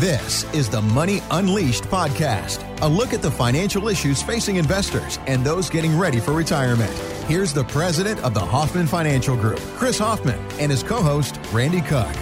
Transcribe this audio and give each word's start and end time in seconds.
This 0.00 0.44
is 0.52 0.68
the 0.68 0.82
Money 0.82 1.22
Unleashed 1.30 1.84
podcast, 1.84 2.62
a 2.82 2.86
look 2.86 3.14
at 3.14 3.22
the 3.22 3.30
financial 3.30 3.88
issues 3.88 4.20
facing 4.20 4.56
investors 4.56 5.18
and 5.26 5.42
those 5.42 5.70
getting 5.70 5.96
ready 5.96 6.20
for 6.20 6.34
retirement. 6.34 6.92
Here's 7.28 7.54
the 7.54 7.64
president 7.64 8.22
of 8.22 8.34
the 8.34 8.40
Hoffman 8.40 8.86
Financial 8.86 9.34
Group, 9.34 9.58
Chris 9.78 9.98
Hoffman, 9.98 10.38
and 10.60 10.70
his 10.70 10.82
co 10.82 11.00
host, 11.00 11.40
Randy 11.50 11.80
Cook. 11.80 12.14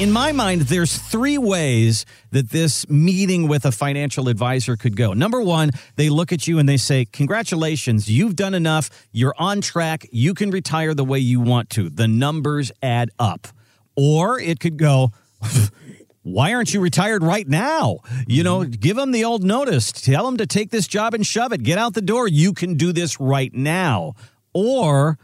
In 0.00 0.10
my 0.10 0.32
mind, 0.32 0.62
there's 0.62 0.96
three 0.96 1.36
ways 1.36 2.06
that 2.30 2.48
this 2.48 2.88
meeting 2.88 3.48
with 3.48 3.66
a 3.66 3.72
financial 3.72 4.28
advisor 4.28 4.78
could 4.78 4.96
go. 4.96 5.12
Number 5.12 5.42
one, 5.42 5.72
they 5.96 6.08
look 6.08 6.32
at 6.32 6.48
you 6.48 6.58
and 6.58 6.66
they 6.66 6.78
say, 6.78 7.04
Congratulations, 7.04 8.10
you've 8.10 8.34
done 8.34 8.54
enough. 8.54 8.88
You're 9.12 9.34
on 9.36 9.60
track. 9.60 10.06
You 10.10 10.32
can 10.32 10.50
retire 10.50 10.94
the 10.94 11.04
way 11.04 11.18
you 11.18 11.38
want 11.38 11.68
to. 11.70 11.90
The 11.90 12.08
numbers 12.08 12.72
add 12.82 13.10
up. 13.18 13.46
Or 13.96 14.38
it 14.38 14.60
could 14.60 14.76
go, 14.76 15.12
why 16.22 16.54
aren't 16.54 16.74
you 16.74 16.80
retired 16.80 17.22
right 17.22 17.48
now? 17.48 17.98
You 18.26 18.42
know, 18.42 18.60
mm-hmm. 18.60 18.72
give 18.72 18.96
them 18.96 19.10
the 19.12 19.24
old 19.24 19.42
notice. 19.42 19.92
Tell 19.92 20.24
them 20.26 20.36
to 20.38 20.46
take 20.46 20.70
this 20.70 20.86
job 20.86 21.14
and 21.14 21.26
shove 21.26 21.52
it. 21.52 21.62
Get 21.62 21.78
out 21.78 21.94
the 21.94 22.02
door. 22.02 22.28
You 22.28 22.52
can 22.52 22.74
do 22.76 22.92
this 22.92 23.20
right 23.20 23.52
now. 23.52 24.14
Or, 24.52 25.18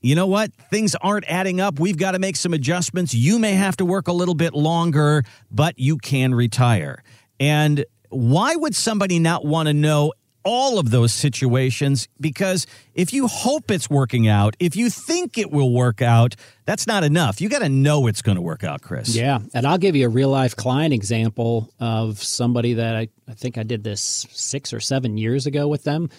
you 0.00 0.14
know 0.14 0.26
what? 0.26 0.52
Things 0.70 0.94
aren't 0.96 1.24
adding 1.28 1.60
up. 1.60 1.78
We've 1.78 1.96
got 1.96 2.12
to 2.12 2.18
make 2.18 2.36
some 2.36 2.52
adjustments. 2.52 3.14
You 3.14 3.38
may 3.38 3.52
have 3.52 3.76
to 3.78 3.84
work 3.84 4.08
a 4.08 4.12
little 4.12 4.34
bit 4.34 4.54
longer, 4.54 5.24
but 5.50 5.78
you 5.78 5.96
can 5.98 6.34
retire. 6.34 7.02
And 7.40 7.84
why 8.10 8.54
would 8.54 8.74
somebody 8.74 9.18
not 9.18 9.44
want 9.44 9.68
to 9.68 9.74
know 9.74 10.12
all 10.44 10.78
of 10.78 10.90
those 10.90 11.12
situations 11.12 12.08
because 12.20 12.66
if 12.94 13.12
you 13.12 13.26
hope 13.26 13.70
it's 13.70 13.88
working 13.88 14.28
out, 14.28 14.56
if 14.58 14.76
you 14.76 14.90
think 14.90 15.38
it 15.38 15.50
will 15.50 15.72
work 15.72 16.02
out, 16.02 16.36
that's 16.64 16.86
not 16.86 17.04
enough. 17.04 17.40
You 17.40 17.48
got 17.48 17.60
to 17.60 17.68
know 17.68 18.06
it's 18.06 18.22
going 18.22 18.36
to 18.36 18.42
work 18.42 18.64
out, 18.64 18.82
Chris. 18.82 19.14
Yeah. 19.14 19.40
And 19.54 19.66
I'll 19.66 19.78
give 19.78 19.96
you 19.96 20.06
a 20.06 20.10
real 20.10 20.28
life 20.28 20.56
client 20.56 20.92
example 20.92 21.72
of 21.80 22.22
somebody 22.22 22.74
that 22.74 22.96
I, 22.96 23.08
I 23.28 23.34
think 23.34 23.58
I 23.58 23.62
did 23.62 23.84
this 23.84 24.26
six 24.30 24.72
or 24.72 24.80
seven 24.80 25.16
years 25.16 25.46
ago 25.46 25.68
with 25.68 25.84
them. 25.84 26.10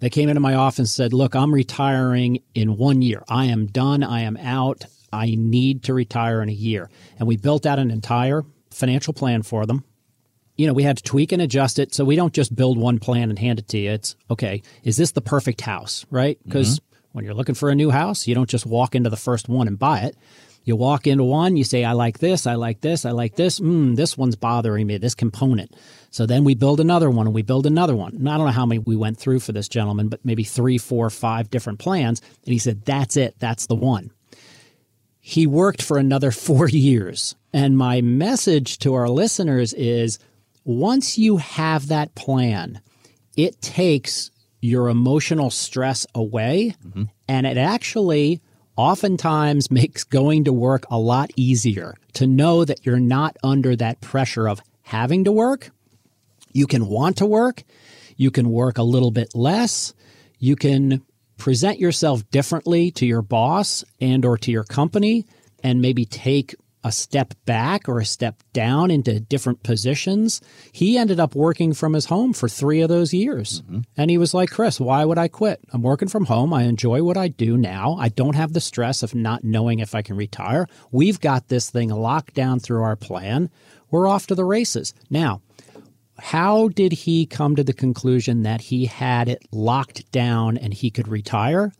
They 0.00 0.10
came 0.10 0.28
into 0.28 0.40
my 0.40 0.54
office 0.54 0.78
and 0.78 0.88
said, 0.88 1.12
Look, 1.12 1.36
I'm 1.36 1.54
retiring 1.54 2.42
in 2.54 2.76
one 2.76 3.02
year. 3.02 3.22
I 3.28 3.46
am 3.46 3.66
done. 3.66 4.02
I 4.02 4.22
am 4.22 4.36
out. 4.36 4.84
I 5.12 5.34
need 5.36 5.84
to 5.84 5.94
retire 5.94 6.42
in 6.42 6.48
a 6.48 6.52
year. 6.52 6.90
And 7.18 7.28
we 7.28 7.36
built 7.36 7.66
out 7.66 7.78
an 7.78 7.90
entire 7.90 8.42
financial 8.70 9.12
plan 9.12 9.42
for 9.42 9.66
them 9.66 9.84
you 10.62 10.68
know, 10.68 10.74
we 10.74 10.84
had 10.84 10.96
to 10.96 11.02
tweak 11.02 11.32
and 11.32 11.42
adjust 11.42 11.80
it. 11.80 11.92
So 11.92 12.04
we 12.04 12.14
don't 12.14 12.32
just 12.32 12.54
build 12.54 12.78
one 12.78 13.00
plan 13.00 13.30
and 13.30 13.38
hand 13.38 13.58
it 13.58 13.66
to 13.68 13.78
you. 13.78 13.90
It's 13.90 14.14
okay, 14.30 14.62
is 14.84 14.96
this 14.96 15.10
the 15.10 15.20
perfect 15.20 15.60
house, 15.60 16.06
right? 16.08 16.38
Because 16.44 16.78
mm-hmm. 16.78 16.96
when 17.10 17.24
you're 17.24 17.34
looking 17.34 17.56
for 17.56 17.68
a 17.68 17.74
new 17.74 17.90
house, 17.90 18.28
you 18.28 18.36
don't 18.36 18.48
just 18.48 18.64
walk 18.64 18.94
into 18.94 19.10
the 19.10 19.16
first 19.16 19.48
one 19.48 19.66
and 19.66 19.76
buy 19.76 20.02
it. 20.02 20.16
You 20.62 20.76
walk 20.76 21.08
into 21.08 21.24
one, 21.24 21.56
you 21.56 21.64
say, 21.64 21.82
I 21.82 21.94
like 21.94 22.20
this, 22.20 22.46
I 22.46 22.54
like 22.54 22.80
this, 22.80 23.04
I 23.04 23.10
like 23.10 23.34
this. 23.34 23.58
Mm, 23.58 23.96
this 23.96 24.16
one's 24.16 24.36
bothering 24.36 24.86
me, 24.86 24.98
this 24.98 25.16
component. 25.16 25.74
So 26.10 26.26
then 26.26 26.44
we 26.44 26.54
build 26.54 26.78
another 26.78 27.10
one 27.10 27.26
and 27.26 27.34
we 27.34 27.42
build 27.42 27.66
another 27.66 27.96
one. 27.96 28.14
And 28.14 28.28
I 28.28 28.36
don't 28.36 28.46
know 28.46 28.52
how 28.52 28.66
many 28.66 28.78
we 28.78 28.94
went 28.94 29.18
through 29.18 29.40
for 29.40 29.50
this 29.50 29.68
gentleman, 29.68 30.08
but 30.08 30.24
maybe 30.24 30.44
three, 30.44 30.78
four, 30.78 31.10
five 31.10 31.50
different 31.50 31.80
plans. 31.80 32.22
And 32.44 32.52
he 32.52 32.60
said, 32.60 32.84
That's 32.84 33.16
it, 33.16 33.34
that's 33.40 33.66
the 33.66 33.74
one. 33.74 34.12
He 35.18 35.48
worked 35.48 35.82
for 35.82 35.98
another 35.98 36.30
four 36.30 36.68
years. 36.68 37.34
And 37.52 37.76
my 37.76 38.00
message 38.00 38.78
to 38.78 38.94
our 38.94 39.08
listeners 39.08 39.72
is 39.72 40.20
once 40.64 41.18
you 41.18 41.38
have 41.38 41.88
that 41.88 42.14
plan, 42.14 42.80
it 43.36 43.60
takes 43.60 44.30
your 44.60 44.88
emotional 44.88 45.50
stress 45.50 46.06
away 46.14 46.76
mm-hmm. 46.86 47.04
and 47.28 47.46
it 47.46 47.56
actually 47.56 48.40
oftentimes 48.76 49.70
makes 49.70 50.04
going 50.04 50.44
to 50.44 50.52
work 50.52 50.84
a 50.90 50.98
lot 50.98 51.30
easier 51.36 51.94
to 52.14 52.26
know 52.26 52.64
that 52.64 52.86
you're 52.86 53.00
not 53.00 53.36
under 53.42 53.74
that 53.76 54.00
pressure 54.00 54.48
of 54.48 54.60
having 54.82 55.24
to 55.24 55.32
work. 55.32 55.70
You 56.52 56.66
can 56.66 56.86
want 56.86 57.16
to 57.18 57.26
work. 57.26 57.64
You 58.16 58.30
can 58.30 58.50
work 58.50 58.78
a 58.78 58.82
little 58.82 59.10
bit 59.10 59.34
less. 59.34 59.94
You 60.38 60.54
can 60.54 61.02
present 61.38 61.80
yourself 61.80 62.28
differently 62.30 62.90
to 62.92 63.06
your 63.06 63.22
boss 63.22 63.84
and 64.00 64.24
or 64.24 64.38
to 64.38 64.52
your 64.52 64.64
company 64.64 65.26
and 65.64 65.80
maybe 65.80 66.04
take 66.04 66.54
a 66.84 66.92
step 66.92 67.34
back 67.44 67.88
or 67.88 67.98
a 67.98 68.04
step 68.04 68.42
down 68.52 68.90
into 68.90 69.20
different 69.20 69.62
positions. 69.62 70.40
He 70.72 70.98
ended 70.98 71.20
up 71.20 71.34
working 71.34 71.72
from 71.74 71.92
his 71.92 72.06
home 72.06 72.32
for 72.32 72.48
three 72.48 72.80
of 72.80 72.88
those 72.88 73.14
years. 73.14 73.62
Mm-hmm. 73.62 73.80
And 73.96 74.10
he 74.10 74.18
was 74.18 74.34
like, 74.34 74.50
Chris, 74.50 74.80
why 74.80 75.04
would 75.04 75.18
I 75.18 75.28
quit? 75.28 75.60
I'm 75.72 75.82
working 75.82 76.08
from 76.08 76.24
home. 76.24 76.52
I 76.52 76.64
enjoy 76.64 77.02
what 77.02 77.16
I 77.16 77.28
do 77.28 77.56
now. 77.56 77.96
I 77.98 78.08
don't 78.08 78.34
have 78.34 78.52
the 78.52 78.60
stress 78.60 79.02
of 79.02 79.14
not 79.14 79.44
knowing 79.44 79.78
if 79.78 79.94
I 79.94 80.02
can 80.02 80.16
retire. 80.16 80.66
We've 80.90 81.20
got 81.20 81.48
this 81.48 81.70
thing 81.70 81.90
locked 81.90 82.34
down 82.34 82.58
through 82.58 82.82
our 82.82 82.96
plan. 82.96 83.50
We're 83.90 84.08
off 84.08 84.26
to 84.28 84.34
the 84.34 84.44
races. 84.44 84.94
Now, 85.08 85.42
how 86.18 86.68
did 86.68 86.92
he 86.92 87.26
come 87.26 87.56
to 87.56 87.64
the 87.64 87.72
conclusion 87.72 88.42
that 88.42 88.60
he 88.60 88.86
had 88.86 89.28
it 89.28 89.42
locked 89.52 90.10
down 90.10 90.56
and 90.56 90.74
he 90.74 90.90
could 90.90 91.08
retire? 91.08 91.72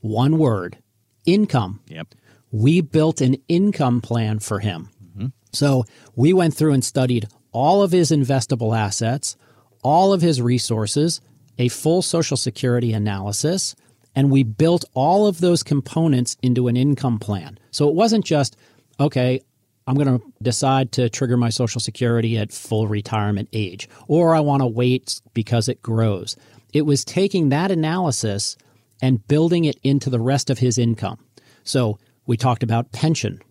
One 0.00 0.38
word 0.38 0.78
income. 1.26 1.80
Yep 1.86 2.14
we 2.50 2.80
built 2.80 3.20
an 3.20 3.36
income 3.48 4.00
plan 4.00 4.38
for 4.40 4.58
him. 4.58 4.90
Mm-hmm. 5.04 5.26
So 5.52 5.84
we 6.16 6.32
went 6.32 6.54
through 6.54 6.72
and 6.72 6.84
studied 6.84 7.28
all 7.52 7.82
of 7.82 7.92
his 7.92 8.10
investable 8.10 8.76
assets, 8.76 9.36
all 9.82 10.12
of 10.12 10.22
his 10.22 10.40
resources, 10.40 11.20
a 11.58 11.68
full 11.68 12.02
Social 12.02 12.36
Security 12.36 12.92
analysis, 12.92 13.74
and 14.14 14.30
we 14.30 14.42
built 14.42 14.84
all 14.94 15.26
of 15.26 15.40
those 15.40 15.62
components 15.62 16.36
into 16.42 16.68
an 16.68 16.76
income 16.76 17.18
plan. 17.18 17.58
So 17.70 17.88
it 17.88 17.94
wasn't 17.94 18.24
just, 18.24 18.56
okay, 18.98 19.40
I'm 19.86 19.94
going 19.96 20.18
to 20.18 20.32
decide 20.42 20.92
to 20.92 21.08
trigger 21.08 21.36
my 21.36 21.50
Social 21.50 21.80
Security 21.80 22.38
at 22.38 22.52
full 22.52 22.86
retirement 22.86 23.48
age, 23.52 23.88
or 24.08 24.34
I 24.34 24.40
want 24.40 24.62
to 24.62 24.66
wait 24.66 25.20
because 25.34 25.68
it 25.68 25.82
grows. 25.82 26.36
It 26.72 26.82
was 26.82 27.04
taking 27.04 27.48
that 27.48 27.70
analysis 27.70 28.56
and 29.02 29.26
building 29.26 29.64
it 29.64 29.78
into 29.82 30.10
the 30.10 30.20
rest 30.20 30.50
of 30.50 30.58
his 30.58 30.78
income. 30.78 31.18
So 31.64 31.98
we 32.30 32.36
talked 32.36 32.62
about 32.62 32.92
pension. 32.92 33.42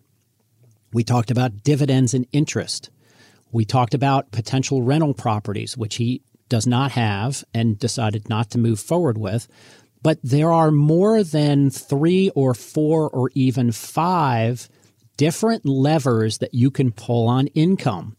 We 0.94 1.04
talked 1.04 1.30
about 1.30 1.62
dividends 1.62 2.14
and 2.14 2.26
interest. 2.32 2.88
We 3.52 3.66
talked 3.66 3.92
about 3.92 4.32
potential 4.32 4.80
rental 4.80 5.12
properties, 5.12 5.76
which 5.76 5.96
he 5.96 6.22
does 6.48 6.66
not 6.66 6.92
have 6.92 7.44
and 7.52 7.78
decided 7.78 8.30
not 8.30 8.48
to 8.52 8.58
move 8.58 8.80
forward 8.80 9.18
with. 9.18 9.48
But 10.00 10.18
there 10.22 10.50
are 10.50 10.70
more 10.70 11.22
than 11.22 11.68
three 11.68 12.30
or 12.30 12.54
four 12.54 13.10
or 13.10 13.30
even 13.34 13.70
five 13.70 14.70
different 15.18 15.66
levers 15.66 16.38
that 16.38 16.54
you 16.54 16.70
can 16.70 16.90
pull 16.90 17.28
on 17.28 17.48
income. 17.48 18.16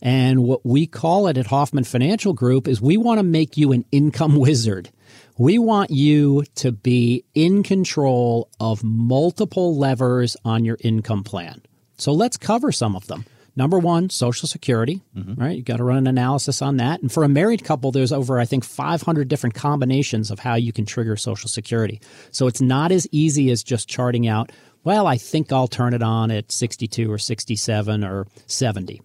And 0.00 0.44
what 0.44 0.64
we 0.64 0.86
call 0.86 1.26
it 1.26 1.36
at 1.36 1.46
Hoffman 1.46 1.82
Financial 1.82 2.34
Group 2.34 2.68
is 2.68 2.80
we 2.80 2.96
want 2.96 3.18
to 3.18 3.24
make 3.24 3.56
you 3.56 3.72
an 3.72 3.84
income 3.90 4.36
wizard. 4.38 4.92
We 5.36 5.58
want 5.58 5.90
you 5.90 6.44
to 6.56 6.70
be 6.70 7.24
in 7.34 7.64
control 7.64 8.48
of 8.60 8.84
multiple 8.84 9.76
levers 9.76 10.36
on 10.44 10.64
your 10.64 10.78
income 10.80 11.24
plan. 11.24 11.60
So 11.96 12.12
let's 12.12 12.36
cover 12.36 12.70
some 12.70 12.94
of 12.94 13.08
them. 13.08 13.24
Number 13.56 13.78
one, 13.78 14.10
Social 14.10 14.48
Security, 14.48 15.02
mm-hmm. 15.16 15.40
right? 15.40 15.56
You 15.56 15.62
got 15.62 15.78
to 15.78 15.84
run 15.84 15.98
an 15.98 16.06
analysis 16.06 16.62
on 16.62 16.76
that. 16.76 17.00
And 17.02 17.10
for 17.10 17.24
a 17.24 17.28
married 17.28 17.64
couple, 17.64 17.90
there's 17.90 18.12
over, 18.12 18.38
I 18.38 18.44
think, 18.44 18.64
500 18.64 19.28
different 19.28 19.54
combinations 19.54 20.30
of 20.30 20.38
how 20.40 20.54
you 20.54 20.72
can 20.72 20.86
trigger 20.86 21.16
Social 21.16 21.48
Security. 21.48 22.00
So 22.30 22.46
it's 22.46 22.60
not 22.60 22.92
as 22.92 23.08
easy 23.10 23.50
as 23.50 23.62
just 23.62 23.88
charting 23.88 24.28
out, 24.28 24.50
well, 24.84 25.06
I 25.06 25.16
think 25.16 25.52
I'll 25.52 25.68
turn 25.68 25.94
it 25.94 26.02
on 26.02 26.30
at 26.30 26.52
62 26.52 27.10
or 27.10 27.18
67 27.18 28.04
or 28.04 28.26
70. 28.46 29.02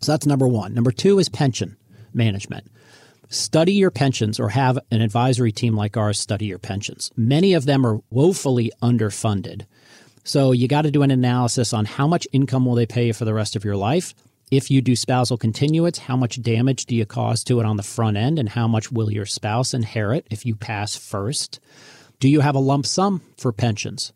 So 0.00 0.12
that's 0.12 0.26
number 0.26 0.46
one. 0.46 0.74
Number 0.74 0.92
two 0.92 1.18
is 1.18 1.28
pension 1.28 1.76
management 2.14 2.68
study 3.28 3.74
your 3.74 3.90
pensions 3.90 4.40
or 4.40 4.48
have 4.50 4.78
an 4.90 5.00
advisory 5.00 5.52
team 5.52 5.76
like 5.76 5.96
ours 5.96 6.18
study 6.18 6.46
your 6.46 6.58
pensions. 6.58 7.10
Many 7.16 7.54
of 7.54 7.66
them 7.66 7.86
are 7.86 8.00
woefully 8.10 8.70
underfunded. 8.82 9.66
So 10.24 10.52
you 10.52 10.68
got 10.68 10.82
to 10.82 10.90
do 10.90 11.02
an 11.02 11.10
analysis 11.10 11.72
on 11.72 11.84
how 11.84 12.06
much 12.06 12.28
income 12.32 12.66
will 12.66 12.74
they 12.74 12.86
pay 12.86 13.06
you 13.06 13.12
for 13.12 13.24
the 13.24 13.34
rest 13.34 13.56
of 13.56 13.64
your 13.64 13.76
life. 13.76 14.14
If 14.50 14.70
you 14.70 14.80
do 14.80 14.96
spousal 14.96 15.36
continuance, 15.36 15.98
how 15.98 16.16
much 16.16 16.42
damage 16.42 16.86
do 16.86 16.96
you 16.96 17.04
cause 17.04 17.44
to 17.44 17.60
it 17.60 17.66
on 17.66 17.76
the 17.76 17.82
front 17.82 18.16
end 18.16 18.38
and 18.38 18.48
how 18.48 18.66
much 18.66 18.90
will 18.90 19.10
your 19.10 19.26
spouse 19.26 19.74
inherit 19.74 20.26
if 20.30 20.46
you 20.46 20.54
pass 20.54 20.96
first? 20.96 21.60
Do 22.20 22.28
you 22.28 22.40
have 22.40 22.54
a 22.54 22.60
lump 22.60 22.86
sum 22.86 23.20
for 23.36 23.52
pensions? 23.52 24.12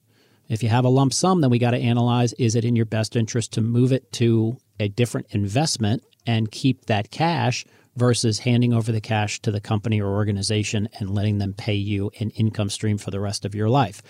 If 0.48 0.62
you 0.62 0.68
have 0.70 0.84
a 0.84 0.90
lump 0.90 1.12
sum, 1.14 1.40
then 1.40 1.50
we 1.50 1.58
got 1.58 1.70
to 1.70 1.78
analyze 1.78 2.32
is 2.34 2.54
it 2.54 2.64
in 2.64 2.76
your 2.76 2.86
best 2.86 3.14
interest 3.14 3.52
to 3.52 3.60
move 3.60 3.92
it 3.92 4.10
to 4.12 4.56
a 4.80 4.88
different 4.88 5.28
investment 5.30 6.02
and 6.26 6.50
keep 6.50 6.86
that 6.86 7.10
cash 7.10 7.64
versus 7.96 8.40
handing 8.40 8.72
over 8.72 8.90
the 8.90 9.00
cash 9.00 9.40
to 9.40 9.50
the 9.50 9.60
company 9.60 10.00
or 10.00 10.10
organization 10.10 10.88
and 10.98 11.10
letting 11.10 11.38
them 11.38 11.52
pay 11.52 11.74
you 11.74 12.10
an 12.20 12.30
income 12.30 12.70
stream 12.70 12.98
for 12.98 13.10
the 13.10 13.20
rest 13.20 13.44
of 13.44 13.54
your 13.54 13.68
life. 13.68 14.02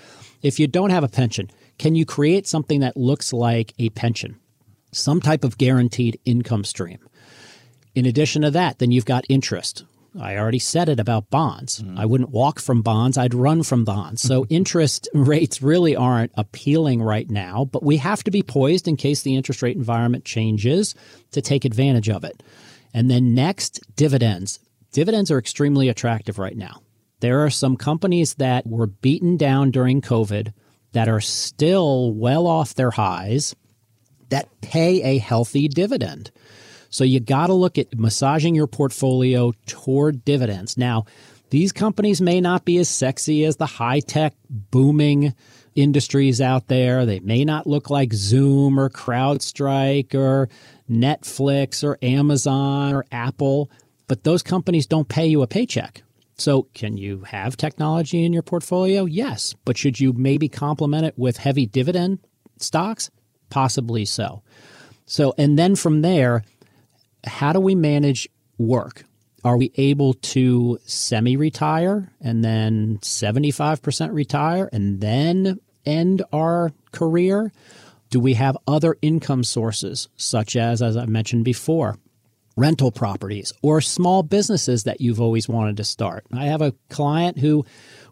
If 0.43 0.61
you 0.61 0.67
don't 0.67 0.91
have 0.91 1.05
a 1.05 1.09
pension, 1.09 1.51
can 1.79 1.95
you 1.95 2.05
create 2.05 2.47
something 2.47 2.81
that 2.81 2.97
looks 2.97 3.33
like 3.33 3.75
a 3.79 3.91
pension? 3.91 4.39
Some 4.93 5.21
type 5.21 5.45
of 5.45 5.59
guaranteed 5.59 6.21
income 6.25 6.65
stream. 6.65 6.99
In 7.95 8.07
addition 8.07 8.43
to 8.43 8.51
that, 8.53 8.79
then 8.79 8.91
you've 8.91 9.05
got 9.05 9.25
interest. 9.29 9.85
I 10.21 10.37
already 10.37 10.59
said 10.59 10.89
it 10.89 11.01
about 11.01 11.31
bonds. 11.31 11.81
Mm-hmm. 11.81 11.99
I 11.99 12.05
wouldn't 12.05 12.31
walk 12.31 12.61
from 12.61 12.83
bonds, 12.83 13.17
I'd 13.17 13.35
run 13.35 13.63
from 13.63 13.85
bonds. 13.85 14.21
So 14.21 14.47
interest 14.51 15.09
rates 15.15 15.63
really 15.63 15.97
aren't 15.97 16.33
appealing 16.37 17.03
right 17.03 17.29
now, 17.29 17.65
but 17.65 17.83
we 17.83 17.97
have 17.99 18.23
to 18.25 18.31
be 18.31 18.43
poised 18.43 18.89
in 18.89 18.97
case 18.97 19.23
the 19.23 19.37
interest 19.37 19.63
rate 19.63 19.77
environment 19.77 20.25
changes 20.25 20.95
to 21.33 21.41
take 21.41 21.65
advantage 21.65 22.11
of 22.11 22.25
it. 22.25 22.43
And 22.95 23.11
then 23.11 23.35
next, 23.35 23.81
dividends. 23.97 24.59
Dividends 24.93 25.31
are 25.31 25.39
extremely 25.39 25.89
attractive 25.89 26.39
right 26.39 26.57
now. 26.57 26.83
There 27.21 27.45
are 27.45 27.51
some 27.51 27.77
companies 27.77 28.35
that 28.35 28.67
were 28.67 28.89
beaten 28.89 29.37
down 29.37 29.71
during 29.71 30.01
COVID 30.01 30.53
that 30.93 31.09
are 31.09 31.21
still 31.21 32.13
well 32.13 32.47
off 32.47 32.75
their 32.75 32.91
highs 32.91 33.55
that 34.29 34.49
pay 34.61 35.03
a 35.03 35.19
healthy 35.19 35.69
dividend. 35.69 36.31
So 36.91 37.05
you 37.05 37.21
got 37.21 37.47
to 37.47 37.55
look 37.55 37.79
at 37.79 37.99
massaging 37.99 38.55
your 38.55 38.67
portfolio 38.67 39.53
toward 39.67 40.25
dividends. 40.25 40.77
Now, 40.77 41.07
these 41.51 41.73
companies 41.73 42.21
may 42.21 42.41
not 42.41 42.65
be 42.65 42.79
as 42.79 42.89
sexy 42.89 43.45
as 43.45 43.57
the 43.57 43.67
high 43.67 44.01
tech 44.01 44.35
booming 44.49 45.35
industries 45.75 46.41
out 46.41 46.69
there. 46.69 47.07
They 47.07 47.21
may 47.21 47.45
not 47.45 47.67
look 47.67 47.91
like 47.91 48.13
Zoom 48.13 48.79
or 48.79 48.91
CrowdStrike 48.91 50.15
or 50.15 50.49
Netflix 50.91 51.83
or 51.85 51.99
Amazon 52.03 52.95
or 52.95 53.05
Apple, 53.11 53.71
but 54.07 54.25
those 54.25 54.43
companies 54.43 54.87
don't 54.87 55.09
pay 55.09 55.27
you 55.27 55.43
a 55.43 55.47
paycheck. 55.47 56.03
So, 56.37 56.65
can 56.75 56.97
you 56.97 57.23
have 57.23 57.57
technology 57.57 58.25
in 58.25 58.33
your 58.33 58.43
portfolio? 58.43 59.05
Yes. 59.05 59.55
But 59.65 59.77
should 59.77 60.01
you 60.01 60.13
maybe 60.13 60.49
complement 60.49 61.05
it 61.07 61.19
with 61.19 61.37
heavy 61.37 61.67
dividend 61.67 62.19
stocks? 62.59 63.11
Possibly 63.51 64.05
so. 64.05 64.43
So, 65.07 65.35
and 65.37 65.59
then 65.59 65.77
from 65.77 66.03
there, 66.03 66.43
how 67.25 67.53
do 67.53 67.61
we 67.61 67.75
manage 67.75 68.29
work? 68.59 69.05
Are 69.45 69.57
we 69.57 69.73
able 69.77 70.15
to 70.15 70.79
semi 70.85 71.37
retire 71.37 72.13
and 72.21 72.45
then 72.45 72.99
75% 72.99 74.13
retire 74.13 74.69
and 74.73 75.01
then 75.01 75.59
end 75.85 76.23
our 76.33 76.73
career? 76.93 77.53
Do 78.11 78.21
we 78.21 78.35
have 78.35 78.57
other 78.69 78.97
income 79.03 79.43
sources, 79.43 80.09
such 80.17 80.55
as, 80.55 80.81
as 80.81 80.97
I 80.97 81.07
mentioned 81.07 81.45
before, 81.45 81.99
rental 82.57 82.93
properties 82.93 83.53
or 83.63 83.81
small 83.81 84.23
businesses 84.23 84.85
that 84.85 85.01
you've 85.01 85.21
always 85.21 85.49
wanted 85.49 85.77
to 85.79 85.85
start? 85.85 86.25
I 86.33 86.45
have 86.45 86.63
a 86.63 86.75
client 86.89 87.39
who 87.39 87.65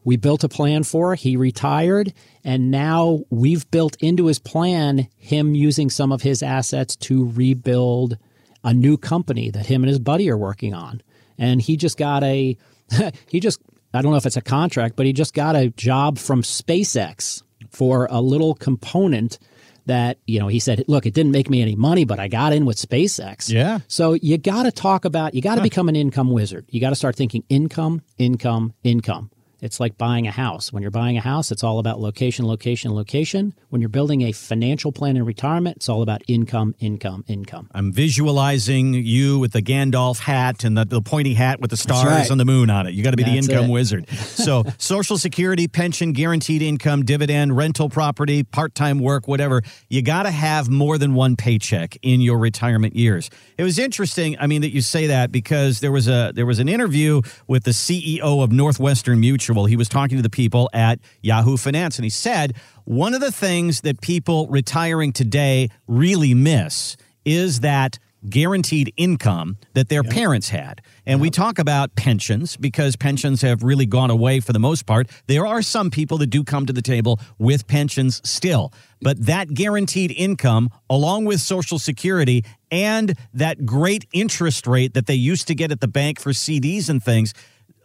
we 0.03 0.17
built 0.17 0.43
a 0.43 0.49
plan 0.49 0.83
for. 0.83 1.15
He 1.15 1.37
retired, 1.37 2.13
and 2.43 2.73
now 2.73 3.21
we've 3.31 3.71
built 3.71 3.97
into 4.01 4.27
his 4.27 4.41
plan 4.41 5.07
him 5.17 5.55
using 5.55 5.91
some 5.91 6.11
of 6.11 6.23
his 6.23 6.43
assets 6.43 6.97
to 6.97 7.29
rebuild 7.29 8.17
a 8.65 8.75
new 8.75 8.97
company 8.97 9.51
that 9.51 9.67
him 9.67 9.83
and 9.83 9.89
his 9.89 10.01
buddy 10.01 10.29
are 10.29 10.37
working 10.37 10.75
on. 10.75 11.03
And 11.41 11.61
he 11.61 11.77
just 11.77 11.97
got 11.97 12.23
a, 12.23 12.57
he 13.29 13.41
just, 13.41 13.61
I 13.93 14.03
don't 14.03 14.13
know 14.13 14.19
if 14.19 14.27
it's 14.27 14.37
a 14.37 14.43
contract, 14.43 14.95
but 14.95 15.07
he 15.07 15.13
just 15.13 15.35
got 15.35 15.57
a 15.57 15.71
job 15.71 16.19
from 16.19 16.43
SpaceX 16.43 17.43
for 17.71 18.07
a 18.11 18.21
little 18.21 18.55
component 18.55 19.41
that 19.87 20.19
you 20.27 20.39
know 20.39 20.47
he 20.47 20.61
said 20.61 20.85
look 20.89 21.07
it 21.07 21.15
didn't 21.15 21.33
make 21.33 21.49
me 21.49 21.63
any 21.63 21.75
money 21.75 22.05
but 22.05 22.21
i 22.21 22.29
got 22.29 22.53
in 22.53 22.65
with 22.65 22.77
spacex. 22.77 23.51
Yeah. 23.51 23.81
so 23.89 24.13
you 24.13 24.39
got 24.39 24.65
to 24.65 24.71
talk 24.71 25.05
about 25.05 25.35
you 25.35 25.41
got 25.41 25.57
to 25.57 25.63
become 25.63 25.89
an 25.89 25.97
income 25.97 26.31
wizard. 26.31 26.67
You 26.69 26.81
got 26.81 26.91
to 26.91 26.95
start 26.97 27.17
thinking 27.17 27.43
income 27.49 28.03
income 28.19 28.75
income 28.85 29.31
it's 29.61 29.81
like 29.81 29.97
buying 29.99 30.27
a 30.27 30.31
house 30.31 30.73
when 30.73 30.83
you're 30.83 30.91
buying 30.91 31.17
a 31.17 31.21
house 31.21 31.51
it's 31.51 31.65
all 31.65 31.79
about 31.79 32.01
location 32.01 32.47
location 32.47 32.95
location 32.95 33.55
when 33.69 33.81
you're 33.81 33.89
building 33.89 34.23
a 34.23 34.33
financial 34.33 34.93
plan 34.93 35.17
in 35.17 35.25
retirement 35.25 35.77
it's 35.77 35.89
all 35.89 36.03
about 36.03 36.23
income 36.29 36.75
income 36.81 37.25
income 37.29 37.69
I'm 37.73 37.93
visualizing 37.93 38.95
you 38.95 39.39
with 39.39 39.53
the 39.53 39.63
Gandalf 39.63 40.19
hat 40.19 40.65
and 40.65 40.77
the, 40.77 40.85
the 40.85 41.01
pointy 41.01 41.35
hat 41.35 41.61
with 41.61 41.71
the 41.71 41.77
stars 41.77 42.07
right. 42.07 42.31
and 42.31 42.39
the 42.39 42.45
moon 42.45 42.71
on 42.71 42.87
it. 42.87 42.95
You 42.95 43.03
got 43.03 43.13
to 43.13 43.17
be 43.17 43.23
That's 43.23 43.47
the 43.47 43.53
income 43.53 43.71
it. 43.71 43.73
wizard. 43.73 44.07
So, 44.41 44.65
Social 44.79 45.19
Security, 45.19 45.69
pension, 45.69 46.13
guaranteed 46.13 46.63
income, 46.63 47.05
dividend, 47.05 47.57
rental 47.57 47.91
property, 47.91 48.43
part 48.43 48.75
time 48.75 48.99
work, 48.99 49.29
whatever. 49.29 49.63
You 49.89 50.03
got 50.03 50.23
to 50.23 50.31
have 50.31 50.71
more 50.71 50.97
than 50.97 51.15
one 51.15 51.37
paycheck 51.37 51.99
in 52.01 52.21
your 52.21 52.39
retirement 52.39 52.97
years. 52.97 53.29
It 53.59 53.65
was 53.65 53.79
interesting. 53.79 54.39
I 54.39 54.47
mean 54.47 54.63
that 54.63 54.71
you 54.71 54.81
say 54.81 55.09
that 55.09 55.31
because 55.31 55.81
there 55.81 55.93
was 55.93 56.09
a 56.09 56.33
there 56.35 56.47
was 56.47 56.59
an 56.59 56.69
interview 56.69 57.21
with 57.47 57.65
the 57.65 57.73
CEO 57.73 58.43
of 58.43 58.51
Northwestern 58.51 59.21
Mutual. 59.21 59.50
He 59.67 59.77
was 59.77 59.89
talking 59.89 60.17
to 60.17 60.23
the 60.23 60.31
people 60.31 60.71
at 60.73 61.01
Yahoo 61.23 61.57
Finance, 61.57 61.99
and 61.99 62.05
he 62.05 62.11
said 62.11 62.55
one 62.85 63.15
of 63.15 63.21
the 63.21 63.33
things 63.33 63.83
that 63.83 64.01
people 64.01 64.47
retiring 64.49 65.13
today 65.13 65.69
really 65.87 66.35
miss 66.35 66.97
is 67.25 67.61
that 67.61 67.99
guaranteed 68.29 68.93
income 68.97 69.57
that 69.75 69.89
their 69.89 70.03
parents 70.03 70.51
had. 70.51 70.83
And 71.07 71.21
we 71.21 71.31
talk 71.31 71.59
about 71.59 71.95
pensions 71.97 72.57
because 72.57 72.97
pensions 72.97 73.41
have 73.43 73.63
really 73.63 73.87
gone 73.87 74.11
away 74.11 74.41
for 74.41 74.53
the 74.53 74.59
most 74.59 74.87
part. 74.87 75.09
There 75.27 75.47
are 75.47 75.63
some 75.63 75.91
people 75.91 76.19
that 76.19 76.27
do 76.27 76.45
come 76.45 76.67
to 76.67 76.73
the 76.73 76.83
table 76.83 77.19
with 77.39 77.67
pensions 77.67 78.21
still, 78.29 78.73
but 79.01 79.25
that 79.25 79.55
guaranteed 79.55 80.13
income, 80.13 80.71
along 80.91 81.25
with 81.25 81.41
Social 81.41 81.79
Security 81.79 82.45
and 82.71 83.17
that 83.33 83.65
great 83.65 84.07
interest 84.13 84.67
rate 84.67 84.95
that 84.95 85.07
they 85.07 85.15
used 85.15 85.49
to 85.49 85.55
get 85.55 85.73
at 85.73 85.81
the 85.81 85.89
bank 85.89 86.21
for 86.21 86.31
CDs 86.31 86.89
and 86.89 87.03
things. 87.03 87.33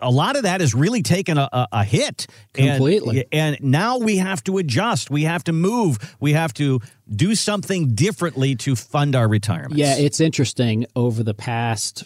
A 0.01 0.11
lot 0.11 0.35
of 0.35 0.43
that 0.43 0.61
has 0.61 0.73
really 0.73 1.01
taken 1.01 1.37
a, 1.37 1.49
a, 1.51 1.67
a 1.71 1.83
hit. 1.83 2.27
Completely. 2.53 3.25
and 3.31 3.57
now 3.61 3.97
we 3.97 4.17
have 4.17 4.43
to 4.45 4.57
adjust. 4.57 5.09
We 5.09 5.23
have 5.23 5.43
to 5.45 5.53
move. 5.53 6.15
We 6.19 6.33
have 6.33 6.53
to 6.55 6.81
do 7.13 7.35
something 7.35 7.95
differently 7.95 8.55
to 8.57 8.75
fund 8.75 9.15
our 9.15 9.27
retirement. 9.27 9.77
Yeah, 9.77 9.97
it's 9.97 10.19
interesting 10.19 10.85
over 10.95 11.23
the 11.23 11.33
past 11.33 12.05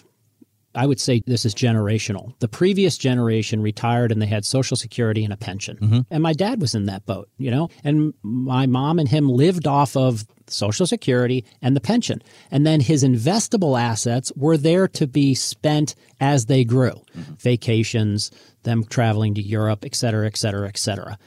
I 0.76 0.86
would 0.86 1.00
say 1.00 1.22
this 1.26 1.46
is 1.46 1.56
generational. 1.56 2.38
The 2.40 2.48
previous 2.48 2.98
generation 2.98 3.62
retired 3.62 4.12
and 4.12 4.22
they 4.22 4.28
had 4.28 4.46
social 4.46 4.78
security 4.78 5.24
and 5.24 5.34
a 5.34 5.38
pension. 5.38 5.78
Mm-hmm. 5.78 6.00
And 6.12 6.24
my 6.24 6.34
dad 6.34 6.62
was 6.62 6.76
in 6.76 6.86
that 6.86 7.06
boat, 7.06 7.28
you 7.38 7.50
know? 7.50 7.70
And 7.84 8.14
my 8.22 8.68
mom 8.68 9.00
and 9.00 9.10
him 9.10 9.30
lived 9.30 9.66
off 9.66 9.96
of 9.98 10.26
social 10.52 10.86
security 10.86 11.46
and 11.62 11.76
the 11.76 11.82
pension. 11.82 12.22
And 12.52 12.66
then 12.66 12.80
his 12.80 13.04
investable 13.04 13.80
assets 13.80 14.32
were 14.36 14.58
there 14.58 14.88
to 14.90 15.08
be 15.08 15.36
spent 15.36 15.96
as 16.20 16.46
they 16.46 16.64
grew. 16.64 17.02
Mm-hmm. 17.18 17.34
Vacations, 17.36 18.32
them 18.64 18.84
traveling 18.84 19.36
to 19.36 19.42
Europe, 19.42 19.86
et 19.86 19.96
cetera, 19.96 20.28
et 20.28 20.38
cetera, 20.38 20.68
et 20.68 20.78
cetera. 20.78 21.18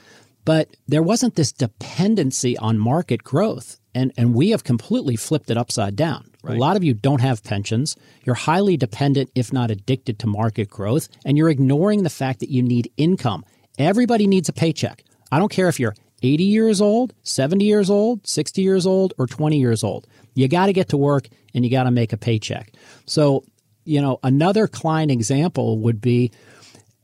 But 0.44 0.76
there 0.88 1.02
wasn't 1.02 1.36
this 1.36 1.52
dependency 1.52 2.56
on 2.58 2.78
market 2.78 3.22
growth. 3.22 3.78
And, 3.94 4.10
and 4.16 4.34
we 4.34 4.50
have 4.50 4.64
completely 4.64 5.16
flipped 5.16 5.50
it 5.50 5.58
upside 5.58 5.96
down. 5.96 6.30
A 6.44 6.54
lot 6.54 6.76
of 6.76 6.82
you 6.82 6.94
don't 6.94 7.20
have 7.20 7.44
pensions. 7.44 7.94
You're 8.24 8.34
highly 8.34 8.76
dependent, 8.76 9.30
if 9.34 9.52
not 9.52 9.70
addicted, 9.70 10.18
to 10.20 10.26
market 10.26 10.70
growth, 10.70 11.08
and 11.26 11.36
you're 11.36 11.50
ignoring 11.50 12.02
the 12.02 12.10
fact 12.10 12.40
that 12.40 12.48
you 12.48 12.62
need 12.62 12.90
income. 12.96 13.44
Everybody 13.78 14.26
needs 14.26 14.48
a 14.48 14.52
paycheck. 14.54 15.04
I 15.30 15.38
don't 15.38 15.52
care 15.52 15.68
if 15.68 15.78
you're 15.78 15.94
80 16.22 16.44
years 16.44 16.80
old, 16.80 17.14
70 17.22 17.64
years 17.64 17.90
old, 17.90 18.26
60 18.26 18.62
years 18.62 18.86
old, 18.86 19.14
or 19.18 19.26
20 19.26 19.58
years 19.58 19.82
old. 19.82 20.06
You 20.34 20.48
got 20.48 20.66
to 20.66 20.72
get 20.72 20.88
to 20.90 20.96
work 20.96 21.28
and 21.54 21.64
you 21.64 21.70
got 21.70 21.84
to 21.84 21.90
make 21.90 22.12
a 22.12 22.16
paycheck. 22.16 22.72
So, 23.06 23.44
you 23.84 24.00
know, 24.00 24.18
another 24.22 24.66
client 24.66 25.10
example 25.10 25.78
would 25.80 26.00
be 26.00 26.30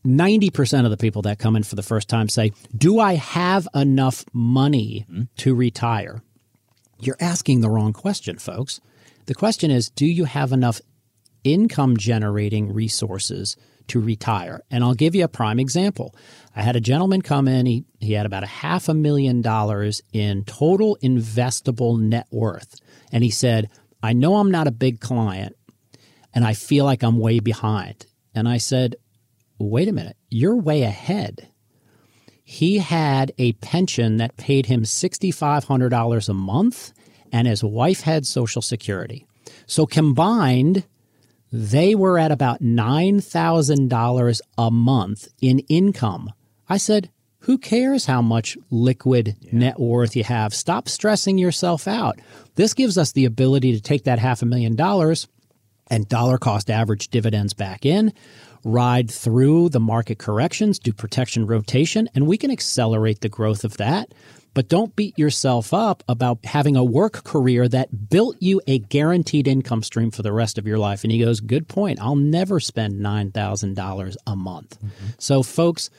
90% 0.07 0.85
of 0.85 0.90
the 0.90 0.97
people 0.97 1.23
that 1.23 1.38
come 1.38 1.57
in 1.57 1.62
for 1.62 1.75
the 1.75 1.83
first 1.83 2.09
time 2.09 2.28
say, 2.28 2.52
Do 2.76 3.00
I 3.00 3.14
have 3.14 3.69
enough 3.75 4.25
money 4.33 5.07
mm-hmm. 5.11 5.25
to 5.38 5.54
retire? 5.54 6.23
You're 7.00 7.16
asking 7.21 7.61
the 7.61 7.71
wrong 7.71 7.92
question, 7.92 8.38
folks. 8.38 8.81
The 9.26 9.35
question 9.35 9.71
is, 9.71 9.90
do 9.90 10.07
you 10.07 10.25
have 10.25 10.52
enough 10.52 10.81
income 11.45 11.97
generating 11.97 12.73
resources 12.73 13.57
to 13.88 14.00
retire? 14.00 14.62
And 14.71 14.85
I'll 14.85 14.95
give 14.95 15.14
you 15.14 15.25
a 15.25 15.28
prime 15.28 15.59
example. 15.59 16.14
I 16.54 16.62
had 16.62 16.76
a 16.76 16.80
gentleman 16.80 17.23
come 17.23 17.49
in, 17.49 17.66
he, 17.66 17.85
he 18.00 18.12
had 18.12 18.26
about 18.26 18.45
a 18.45 18.49
half 18.49 18.88
a 18.88 18.95
million 18.95 19.42
dollars 19.42 20.02
in 20.12 20.45
total 20.45 20.97
investable 21.02 21.99
net 21.99 22.26
worth. 22.30 22.80
And 23.12 23.23
he 23.23 23.30
said, 23.30 23.71
I 24.02 24.12
know 24.12 24.37
I'm 24.37 24.50
not 24.50 24.66
a 24.66 24.73
big 24.73 25.00
client 25.00 25.57
and 26.35 26.45
I 26.45 26.54
feel 26.54 26.85
like 26.85 27.02
I'm 27.02 27.18
way 27.18 27.40
behind. 27.40 28.07
And 28.35 28.49
I 28.49 28.59
said, 28.59 28.97
wait 29.59 29.88
a 29.88 29.92
minute, 29.92 30.16
you're 30.28 30.57
way 30.57 30.83
ahead. 30.83 31.49
He 32.45 32.78
had 32.78 33.33
a 33.38 33.52
pension 33.54 34.16
that 34.18 34.37
paid 34.37 34.66
him 34.66 34.85
$6,500 34.85 36.28
a 36.28 36.35
month, 36.35 36.92
and 37.30 37.47
his 37.47 37.62
wife 37.62 38.00
had 38.00 38.25
Social 38.25 38.62
Security. 38.62 39.26
So 39.66 39.85
combined, 39.85 40.85
they 41.50 41.95
were 41.95 42.19
at 42.19 42.33
about 42.33 42.62
$9,000 42.62 44.40
a 44.59 44.71
month 44.71 45.28
in 45.40 45.59
income. 45.61 46.33
I 46.69 46.76
said, 46.76 47.11
who 47.40 47.57
cares 47.57 48.07
how 48.07 48.21
much 48.21 48.59
liquid 48.71 49.37
net 49.52 49.78
worth 49.78 50.14
you 50.17 50.25
have? 50.25 50.52
Stop 50.52 50.88
stressing 50.88 51.38
yourself 51.38 51.88
out. 51.88 52.19
This 52.57 52.75
gives 52.75 52.99
us 52.99 53.12
the 53.12 53.25
ability 53.25 53.73
to 53.73 53.81
take 53.81 54.05
that 54.05 54.19
half 54.19 54.43
a 54.43 54.47
million 54.47 54.76
dollars 54.76 55.28
and 55.87 56.09
dollar 56.09 56.37
cost 56.37 56.71
average 56.71 57.09
dividends 57.09 57.55
back 57.55 57.87
in, 57.87 58.12
ride 58.64 59.11
through 59.11 59.71
the 59.71 59.81
market 59.81 60.19
corrections, 60.19 60.78
do 60.78 60.93
protection 60.93 61.47
rotation, 61.47 62.09
and 62.14 62.26
we 62.26 62.37
can 62.37 62.50
accelerate 62.50 63.21
the 63.21 63.28
growth 63.28 63.64
of 63.64 63.76
that. 63.78 64.12
But 64.59 64.67
don't 64.67 64.97
beat 64.97 65.17
yourself 65.17 65.73
up 65.73 66.03
about 66.09 66.45
having 66.45 66.75
a 66.75 66.83
work 66.83 67.23
career 67.23 67.69
that 67.69 68.11
built 68.11 68.38
you 68.41 68.61
a 68.67 68.81
guaranteed 68.81 69.47
income 69.47 69.85
stream 69.85 70.11
for 70.11 70.23
the 70.23 70.33
rest 70.33 70.59
of 70.59 70.67
your 70.67 70.79
life. 70.79 71.05
And 71.05 71.12
he 71.12 71.21
goes, 71.21 71.38
Good 71.38 71.69
point. 71.69 72.00
I'll 72.03 72.17
never 72.17 72.59
spend 72.59 72.95
$9,000 72.95 74.17
a 74.27 74.35
month. 74.35 74.77
Mm-hmm. 74.81 75.07
So, 75.21 75.45
folks, 75.45 75.91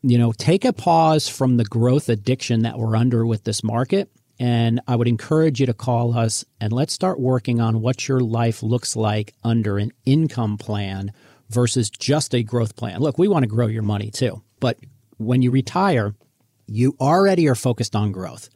you 0.00 0.16
know, 0.16 0.32
take 0.32 0.64
a 0.64 0.72
pause 0.72 1.28
from 1.28 1.58
the 1.58 1.66
growth 1.66 2.08
addiction 2.08 2.62
that 2.62 2.78
we're 2.78 2.96
under 2.96 3.26
with 3.26 3.44
this 3.44 3.62
market. 3.62 4.10
And 4.40 4.80
I 4.88 4.96
would 4.96 5.06
encourage 5.06 5.60
you 5.60 5.66
to 5.66 5.74
call 5.74 6.16
us 6.16 6.46
and 6.62 6.72
let's 6.72 6.94
start 6.94 7.20
working 7.20 7.60
on 7.60 7.82
what 7.82 8.08
your 8.08 8.20
life 8.20 8.62
looks 8.62 8.96
like 8.96 9.34
under 9.44 9.76
an 9.76 9.92
income 10.06 10.56
plan 10.56 11.12
versus 11.50 11.90
just 11.90 12.34
a 12.34 12.42
growth 12.42 12.74
plan. 12.74 13.00
Look, 13.00 13.18
we 13.18 13.28
want 13.28 13.42
to 13.42 13.48
grow 13.48 13.66
your 13.66 13.82
money 13.82 14.10
too, 14.10 14.42
but 14.60 14.78
when 15.18 15.42
you 15.42 15.50
retire, 15.50 16.14
you 16.68 16.96
already 17.00 17.48
are 17.48 17.54
focused 17.54 17.96
on 17.96 18.12
growth. 18.12 18.48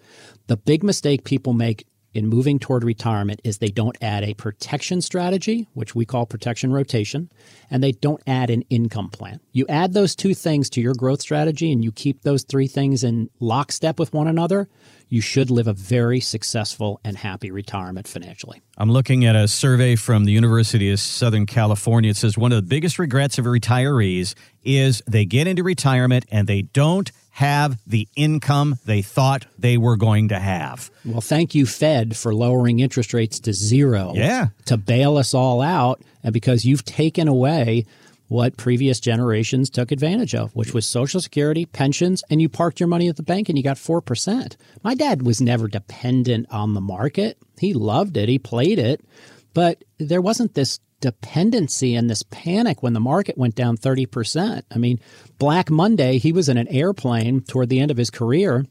The 0.47 0.57
big 0.57 0.83
mistake 0.85 1.25
people 1.25 1.53
make 1.53 1.87
in 2.15 2.27
moving 2.27 2.59
toward 2.59 2.85
retirement 2.85 3.41
is 3.43 3.59
they 3.59 3.69
don't 3.69 3.97
add 4.03 4.23
a 4.23 4.35
protection 4.35 5.01
strategy, 5.01 5.67
which 5.73 5.95
we 5.95 6.05
call 6.05 6.27
protection 6.27 6.73
rotation, 6.73 7.31
and 7.71 7.83
they 7.83 7.93
don't 7.93 8.23
add 8.27 8.51
an 8.51 8.63
income 8.69 9.09
plan. 9.09 9.41
You 9.53 9.67
add 9.69 9.95
those 9.95 10.15
two 10.15 10.35
things 10.35 10.69
to 10.71 10.81
your 10.81 10.95
growth 10.95 11.23
strategy 11.23 11.73
and 11.73 11.83
you 11.83 11.91
keep 11.91 12.23
those 12.23 12.43
three 12.43 12.67
things 12.67 13.03
in 13.03 13.31
lockstep 13.41 13.99
with 13.99 14.13
one 14.13 14.29
another, 14.29 14.69
you 15.13 15.21
should 15.21 15.51
live 15.51 15.67
a 15.67 15.75
very 15.75 16.21
successful 16.21 16.99
and 17.05 17.19
happy 17.19 17.51
retirement 17.51 18.09
financially. 18.09 18.63
I'm 18.79 18.91
looking 18.91 19.27
at 19.27 19.37
a 19.37 19.47
survey 19.47 19.95
from 19.95 20.25
the 20.25 20.33
University 20.33 20.91
of 20.91 20.99
Southern 21.01 21.45
California. 21.45 22.09
It 22.09 22.17
says 22.17 22.39
one 22.39 22.51
of 22.51 22.57
the 22.57 22.63
biggest 22.63 22.99
regrets 22.99 23.37
of 23.37 23.45
retirees 23.45 24.35
is 24.65 25.03
they 25.07 25.27
get 25.27 25.47
into 25.47 25.63
retirement 25.63 26.25
and 26.33 26.49
they 26.49 26.63
don't 26.63 27.13
have 27.33 27.79
the 27.87 28.09
income 28.17 28.79
they 28.87 29.03
thought 29.03 29.45
they 29.59 29.77
were 29.77 29.99
going 29.99 30.29
to 30.29 30.39
have. 30.39 30.91
Well, 31.05 31.21
thank 31.21 31.55
you, 31.55 31.67
Fed, 31.67 32.17
for 32.17 32.35
lowering 32.35 32.81
interest 32.81 33.13
rates 33.13 33.39
to 33.41 33.53
zero. 33.53 34.13
Yeah. 34.15 34.49
To 34.65 34.79
bail 34.79 35.19
us 35.19 35.35
all 35.35 35.61
out. 35.61 36.01
And 36.25 36.33
because 36.33 36.65
you've 36.65 36.87
taken 36.87 37.29
away 37.29 37.85
what 38.33 38.57
previous 38.57 38.99
generations 38.99 39.69
took 39.69 39.93
advantage 39.93 40.35
of, 40.35 40.57
which 40.57 40.73
was 40.73 40.87
Social 40.87 41.21
Security, 41.21 41.67
pensions, 41.67 42.25
and 42.31 42.41
you 42.41 42.49
parked 42.49 42.81
your 42.81 42.87
money 42.87 43.09
at 43.09 43.17
the 43.17 43.23
bank 43.23 43.51
and 43.51 43.59
you 43.59 43.63
got 43.63 43.77
4%. 43.77 44.57
My 44.83 44.95
dad 44.95 45.23
was 45.23 45.43
never 45.43 45.69
dependent 45.69 46.47
on 46.51 46.73
the 46.73 46.81
market. 46.81 47.37
He 47.59 47.75
loved 47.75 48.17
it, 48.17 48.31
he 48.31 48.39
played 48.39 48.79
it, 48.79 49.05
but 49.53 49.85
there 49.99 50.23
wasn't 50.23 50.55
this 50.55 50.81
dependency 51.01 51.95
and 51.95 52.09
this 52.09 52.23
panic 52.31 52.83
when 52.83 52.95
the 52.95 53.01
market 53.01 53.37
went 53.37 53.55
down 53.55 53.77
30%. 53.77 54.63
I 54.71 54.79
mean, 54.79 54.99
Black 55.39 55.71
Monday, 55.71 56.17
he 56.17 56.33
was 56.33 56.49
in 56.49 56.57
an 56.57 56.69
airplane 56.69 57.43
toward 57.43 57.69
the 57.69 57.81
end 57.81 57.91
of 57.91 57.99
his 57.99 58.09
career. 58.09 58.65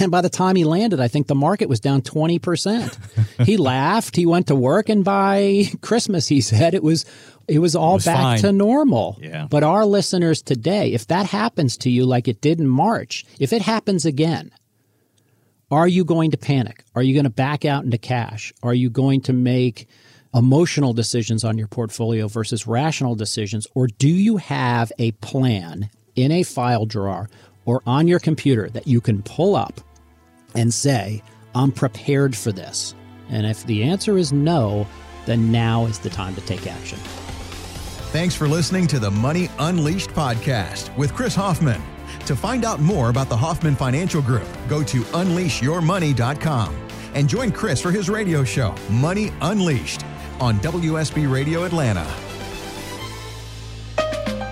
And 0.00 0.10
by 0.10 0.20
the 0.20 0.30
time 0.30 0.56
he 0.56 0.64
landed, 0.64 1.00
I 1.00 1.08
think 1.08 1.26
the 1.26 1.34
market 1.34 1.68
was 1.68 1.80
down 1.80 2.02
20%. 2.02 3.44
he 3.46 3.56
laughed. 3.56 4.16
He 4.16 4.26
went 4.26 4.46
to 4.48 4.54
work. 4.54 4.88
And 4.88 5.04
by 5.04 5.64
Christmas, 5.80 6.28
he 6.28 6.40
said 6.40 6.74
it 6.74 6.82
was 6.82 7.04
it 7.48 7.58
was 7.58 7.74
all 7.74 7.92
it 7.92 7.96
was 7.96 8.04
back 8.04 8.16
fine. 8.16 8.38
to 8.38 8.52
normal. 8.52 9.18
Yeah. 9.20 9.46
But 9.50 9.64
our 9.64 9.84
listeners 9.84 10.42
today, 10.42 10.92
if 10.92 11.08
that 11.08 11.26
happens 11.26 11.76
to 11.78 11.90
you 11.90 12.06
like 12.06 12.28
it 12.28 12.40
did 12.40 12.60
in 12.60 12.68
March, 12.68 13.24
if 13.40 13.52
it 13.52 13.62
happens 13.62 14.06
again, 14.06 14.52
are 15.70 15.88
you 15.88 16.04
going 16.04 16.30
to 16.30 16.36
panic? 16.36 16.84
Are 16.94 17.02
you 17.02 17.14
going 17.14 17.24
to 17.24 17.30
back 17.30 17.64
out 17.64 17.84
into 17.84 17.98
cash? 17.98 18.52
Are 18.62 18.74
you 18.74 18.90
going 18.90 19.22
to 19.22 19.32
make 19.32 19.88
emotional 20.34 20.92
decisions 20.92 21.44
on 21.44 21.58
your 21.58 21.66
portfolio 21.66 22.28
versus 22.28 22.66
rational 22.66 23.14
decisions? 23.14 23.66
Or 23.74 23.86
do 23.86 24.08
you 24.08 24.36
have 24.36 24.92
a 24.98 25.12
plan 25.12 25.90
in 26.14 26.30
a 26.30 26.42
file 26.42 26.86
drawer 26.86 27.28
or 27.64 27.82
on 27.86 28.08
your 28.08 28.18
computer 28.18 28.68
that 28.70 28.86
you 28.86 29.00
can 29.00 29.22
pull 29.22 29.56
up 29.56 29.80
and 30.54 30.72
say, 30.72 31.22
I'm 31.54 31.72
prepared 31.72 32.36
for 32.36 32.52
this? 32.52 32.94
And 33.30 33.46
if 33.46 33.64
the 33.66 33.84
answer 33.84 34.18
is 34.18 34.32
no, 34.32 34.86
then 35.26 35.52
now 35.52 35.86
is 35.86 35.98
the 35.98 36.10
time 36.10 36.34
to 36.34 36.40
take 36.42 36.66
action. 36.66 36.98
Thanks 38.12 38.34
for 38.34 38.46
listening 38.46 38.86
to 38.88 38.98
the 38.98 39.10
Money 39.10 39.48
Unleashed 39.58 40.10
podcast 40.10 40.94
with 40.98 41.14
Chris 41.14 41.34
Hoffman. 41.34 41.80
To 42.26 42.36
find 42.36 42.64
out 42.64 42.80
more 42.80 43.08
about 43.08 43.28
the 43.28 43.36
Hoffman 43.36 43.74
Financial 43.74 44.20
Group, 44.20 44.46
go 44.68 44.82
to 44.84 45.00
unleashyourmoney.com 45.00 46.76
and 47.14 47.28
join 47.28 47.52
Chris 47.52 47.80
for 47.80 47.90
his 47.90 48.08
radio 48.08 48.44
show, 48.44 48.74
Money 48.90 49.30
Unleashed, 49.40 50.04
on 50.40 50.58
WSB 50.60 51.30
Radio 51.32 51.64
Atlanta. 51.64 52.31